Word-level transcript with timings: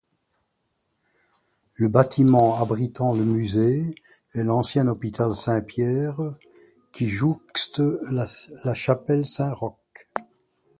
Le 1.75 1.87
bâtiment 1.87 2.59
abritant 2.59 3.13
le 3.13 3.23
musée 3.23 3.93
est 4.33 4.41
l'ancien 4.41 4.87
hôpital 4.87 5.35
Saint-Pierre, 5.35 6.33
qui 6.91 7.07
jouxte 7.07 7.83
la 8.09 8.73
chapelle 8.73 9.27
Saint-Roch. 9.27 9.77